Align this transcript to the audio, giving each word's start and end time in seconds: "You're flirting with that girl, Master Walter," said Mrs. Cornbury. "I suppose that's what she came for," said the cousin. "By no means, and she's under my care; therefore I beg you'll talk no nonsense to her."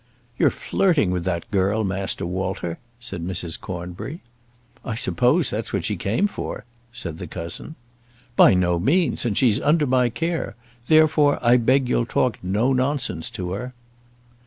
"You're 0.35 0.49
flirting 0.49 1.11
with 1.11 1.25
that 1.25 1.51
girl, 1.51 1.83
Master 1.83 2.25
Walter," 2.25 2.79
said 2.99 3.23
Mrs. 3.23 3.61
Cornbury. 3.61 4.21
"I 4.83 4.95
suppose 4.95 5.51
that's 5.51 5.71
what 5.71 5.85
she 5.85 5.95
came 5.95 6.25
for," 6.25 6.65
said 6.91 7.19
the 7.19 7.27
cousin. 7.27 7.75
"By 8.35 8.55
no 8.55 8.79
means, 8.79 9.27
and 9.27 9.37
she's 9.37 9.61
under 9.61 9.85
my 9.85 10.09
care; 10.09 10.55
therefore 10.87 11.37
I 11.43 11.57
beg 11.57 11.87
you'll 11.87 12.07
talk 12.07 12.43
no 12.43 12.73
nonsense 12.73 13.29
to 13.29 13.51
her." 13.51 13.73